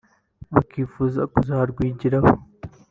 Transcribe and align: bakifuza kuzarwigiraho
bakifuza 0.53 1.21
kuzarwigiraho 1.33 2.29